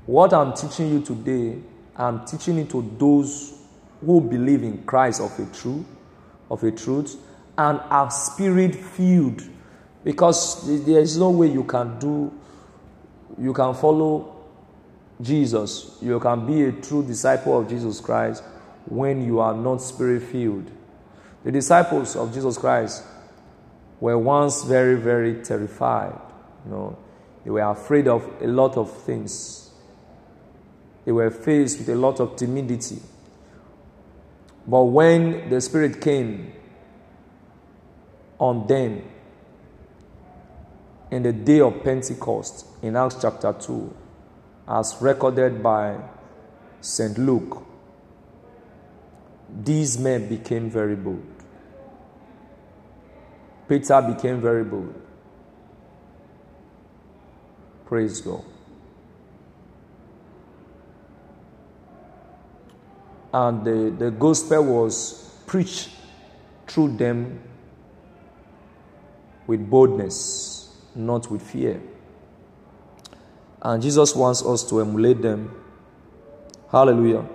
[0.04, 1.56] What I'm teaching you today,
[1.96, 3.62] I'm teaching it to those
[4.04, 5.86] who believe in Christ of a truth,
[6.50, 7.16] of a truth,
[7.56, 9.42] and are spirit filled.
[10.04, 12.30] Because there is no way you can do,
[13.38, 14.36] you can follow
[15.18, 18.42] Jesus, you can be a true disciple of Jesus Christ
[18.86, 20.70] when you are not spirit filled.
[21.44, 23.04] The disciples of Jesus Christ
[24.00, 26.18] were once very, very terrified.
[26.64, 26.98] You know,
[27.44, 29.70] they were afraid of a lot of things.
[31.04, 33.00] They were faced with a lot of timidity.
[34.66, 36.52] But when the Spirit came
[38.38, 39.02] on them
[41.10, 43.96] in the day of Pentecost in Acts chapter 2,
[44.68, 45.96] as recorded by
[46.82, 47.16] St.
[47.16, 47.64] Luke,
[49.48, 51.24] these men became very bold.
[53.68, 54.94] Peter became very bold.
[57.86, 58.44] Praise God.
[63.32, 65.90] And the, the gospel was preached
[66.66, 67.40] through them
[69.46, 71.80] with boldness, not with fear.
[73.60, 75.54] And Jesus wants us to emulate them.
[76.70, 77.26] Hallelujah.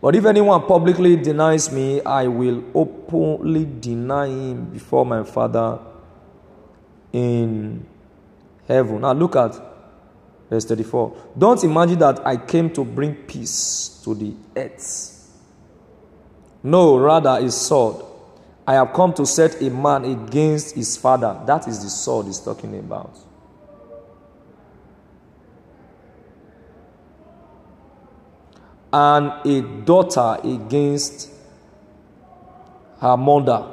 [0.00, 5.78] But if anyone publicly denies me, I will openly deny him before my Father
[7.12, 7.86] in
[8.66, 9.02] heaven.
[9.02, 9.60] Now look at
[10.48, 11.16] verse 34.
[11.36, 15.16] Don't imagine that I came to bring peace to the earth.
[16.62, 18.04] No, rather a sword.
[18.66, 21.40] I have come to set a man against his father.
[21.46, 23.18] That is the sword he's talking about.
[28.92, 31.30] And a daughter against
[33.00, 33.66] her mother,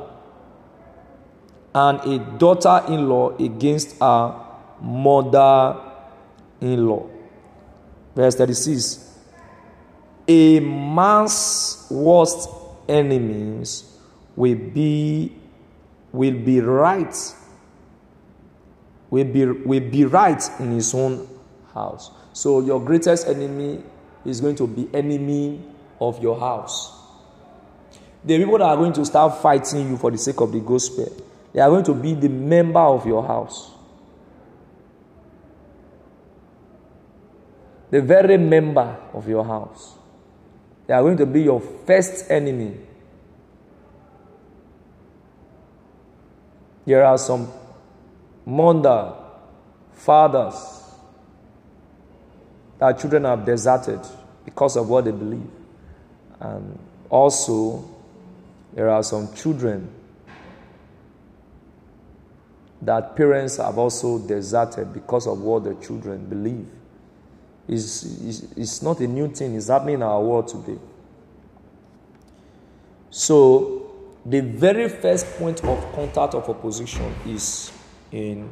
[1.73, 4.45] and a daughter in law against her
[4.81, 5.81] mother
[6.61, 7.07] in law.
[8.15, 9.17] Verse 36
[10.27, 12.49] A man's worst
[12.87, 13.97] enemies
[14.35, 15.31] will be
[16.11, 17.15] will be right
[19.09, 21.27] will be will be right in his own
[21.73, 23.83] house so your greatest enemy
[24.27, 25.61] is going to be enemy
[25.99, 26.93] of your house.
[28.23, 31.09] The people that are going to start fighting you for the sake of the gospel,
[31.53, 33.71] They are going to be the member of your house.
[37.89, 39.95] The very member of your house.
[40.85, 42.75] They are going to be your first enemy.
[46.85, 47.51] There are some
[48.45, 49.15] mother,
[49.93, 50.83] fathers
[52.79, 54.01] that children have deserted
[54.47, 55.49] because of what they believe.
[56.39, 56.79] And
[57.09, 57.83] also,
[58.73, 59.89] there are some children
[62.81, 66.65] that parents have also deserted because of what the children believe.
[67.67, 70.79] It's, it's, it's not a new thing, it's happening in our world today.
[73.09, 73.91] So,
[74.25, 77.69] the very first point of contact of opposition is
[78.13, 78.49] in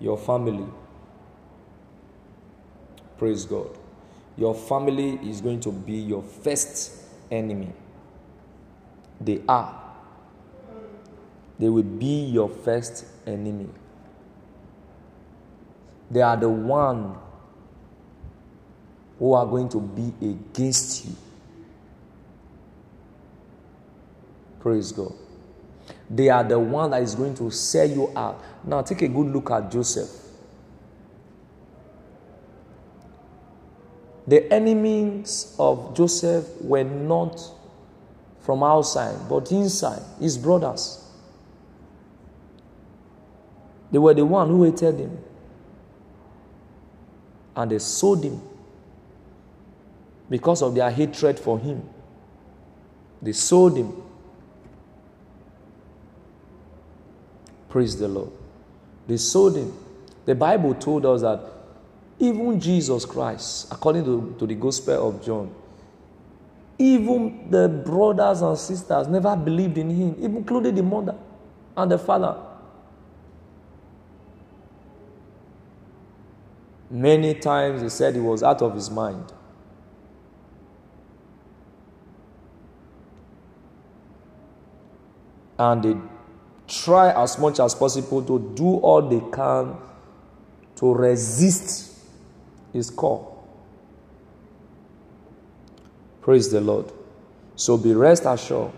[0.00, 0.66] your family.
[3.18, 3.83] Praise God.
[4.36, 7.72] Your family is going to be your first enemy.
[9.20, 9.80] They are.
[11.58, 13.68] They will be your first enemy.
[16.10, 17.16] They are the one
[19.18, 21.14] who are going to be against you.
[24.60, 25.12] Praise God.
[26.10, 28.42] They are the one that is going to sell you out.
[28.64, 30.23] Now take a good look at Joseph.
[34.26, 37.40] The enemies of Joseph were not
[38.40, 41.04] from outside, but inside, his brothers.
[43.90, 45.18] They were the one who hated him.
[47.54, 48.40] And they sold him
[50.28, 51.88] because of their hatred for him.
[53.22, 53.92] They sold him.
[57.68, 58.30] Praise the Lord.
[59.06, 59.72] They sold him.
[60.24, 61.40] The Bible told us that
[62.18, 65.54] even Jesus Christ, according to, to the Gospel of John,
[66.78, 71.16] even the brothers and sisters never believed in him, even including the mother
[71.76, 72.36] and the father.
[76.90, 79.32] Many times he said he was out of his mind.
[85.58, 85.96] And they
[86.66, 89.76] try as much as possible to do all they can
[90.76, 91.93] to resist
[92.74, 93.46] his call.
[96.20, 96.92] Praise the Lord.
[97.56, 98.72] So be rest assured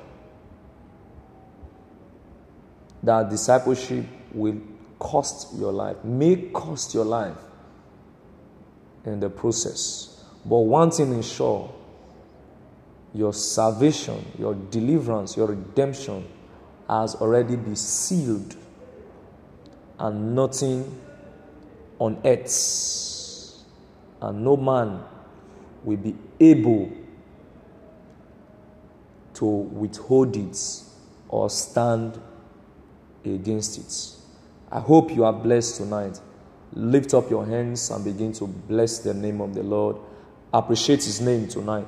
[3.03, 4.61] that discipleship will
[4.99, 7.39] cost your life, may cost your life
[9.05, 10.25] in the process.
[10.45, 11.73] But one thing is sure
[13.15, 16.27] your salvation, your deliverance, your redemption
[16.89, 18.57] has already been sealed,
[19.99, 21.01] and nothing
[21.99, 22.49] on earth
[24.27, 25.01] and no man
[25.85, 26.91] will be able
[29.35, 30.83] to withhold it
[31.29, 32.20] or stand
[33.24, 34.16] against it.
[34.72, 36.20] I hope you are blessed tonight.
[36.72, 39.97] Lift up your hands and begin to bless the name of the Lord.
[40.53, 41.87] Appreciate his name tonight.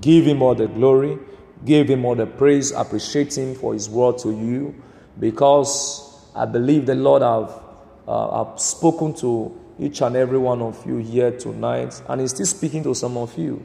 [0.00, 1.18] Give him all the glory.
[1.64, 2.72] Give him all the praise.
[2.72, 4.74] Appreciate him for his word to you
[5.20, 7.62] because I believe the Lord have,
[8.08, 12.46] uh, have spoken to each and every one of you here tonight and he's still
[12.46, 13.64] speaking to some of you.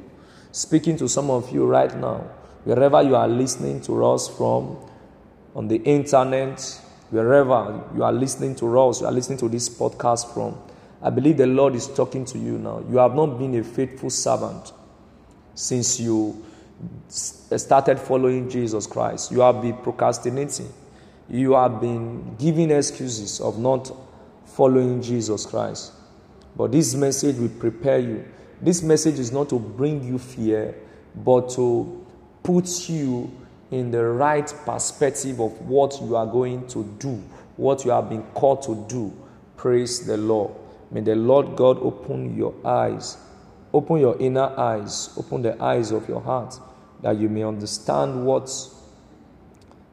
[0.51, 2.25] Speaking to some of you right now.
[2.63, 4.77] Wherever you are listening to us from,
[5.55, 6.59] on the internet,
[7.09, 10.57] wherever you are listening to us, you are listening to this podcast from,
[11.01, 12.83] I believe the Lord is talking to you now.
[12.89, 14.73] You have not been a faithful servant
[15.55, 16.45] since you
[17.07, 19.31] started following Jesus Christ.
[19.31, 20.71] You have been procrastinating.
[21.29, 23.91] You have been giving excuses of not
[24.45, 25.93] following Jesus Christ.
[26.55, 28.25] But this message will prepare you.
[28.61, 30.75] This message is not to bring you fear,
[31.15, 32.05] but to
[32.43, 33.31] put you
[33.71, 37.23] in the right perspective of what you are going to do,
[37.55, 39.13] what you have been called to do.
[39.55, 40.51] Praise the Lord.
[40.91, 43.17] May the Lord God open your eyes,
[43.73, 46.59] open your inner eyes, open the eyes of your heart,
[47.01, 48.51] that you may understand what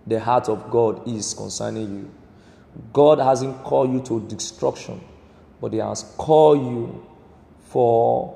[0.07, 2.11] the heart of God is concerning you.
[2.93, 5.01] God hasn't called you to destruction,
[5.61, 7.07] but He has called you
[7.69, 8.35] for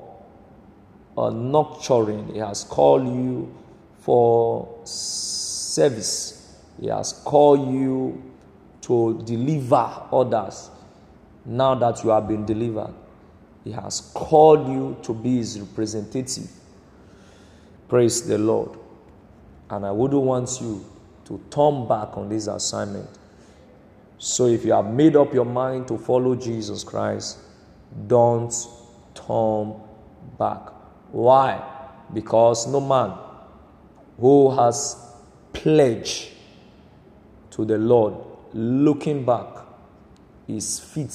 [1.17, 2.33] a nurturing.
[2.33, 3.53] He has called you
[3.99, 6.55] for service.
[6.79, 8.21] He has called you
[8.81, 10.69] to deliver others
[11.45, 12.93] now that you have been delivered.
[13.63, 16.49] He has called you to be his representative.
[17.87, 18.77] Praise the Lord.
[19.69, 20.85] And I wouldn't want you
[21.25, 23.09] to turn back on this assignment.
[24.23, 27.39] So if you have made up your mind to follow Jesus Christ,
[28.07, 28.53] don't
[29.13, 29.73] turn
[30.39, 30.61] back.
[31.11, 31.61] Why?
[32.13, 33.17] Because no man
[34.17, 34.95] who has
[35.51, 36.29] pledged
[37.51, 38.13] to the Lord
[38.53, 39.57] looking back
[40.47, 41.13] is fit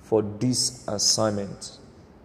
[0.00, 1.76] for this assignment.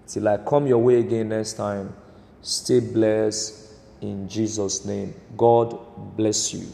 [0.07, 1.93] Till I come your way again next time,
[2.41, 5.13] stay blessed in Jesus' name.
[5.35, 5.77] God
[6.15, 6.65] bless you.